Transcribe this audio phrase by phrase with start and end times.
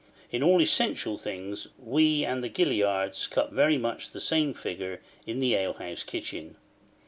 [0.31, 5.39] In all essential things we and the Gilliards cut very much the same figure in
[5.41, 6.55] the ale house kitchen.